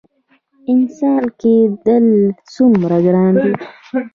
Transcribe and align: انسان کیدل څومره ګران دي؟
انسان 0.71 1.23
کیدل 1.39 2.07
څومره 2.53 2.97
ګران 3.05 3.33
دي؟ 3.43 3.53